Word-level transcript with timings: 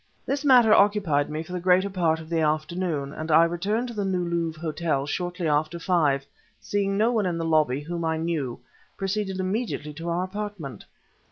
This 0.25 0.43
matter 0.43 0.73
occupied 0.73 1.29
me 1.29 1.43
for 1.43 1.51
the 1.53 1.59
greater 1.59 1.87
part 1.87 2.19
of 2.19 2.27
the 2.27 2.39
afternoon, 2.39 3.13
and 3.13 3.29
I 3.29 3.43
returned 3.43 3.87
to 3.89 3.93
the 3.93 4.03
New 4.03 4.27
Louvre 4.27 4.59
Hotel 4.59 5.05
shortly 5.05 5.47
after 5.47 5.77
five, 5.77 6.21
and 6.23 6.27
seeing 6.59 6.97
no 6.97 7.11
one 7.11 7.27
in 7.27 7.37
the 7.37 7.45
lobby 7.45 7.81
whom 7.81 8.03
I 8.03 8.17
knew, 8.17 8.59
proceeded 8.97 9.39
immediately 9.39 9.93
to 9.93 10.09
our 10.09 10.23
apartment. 10.23 10.85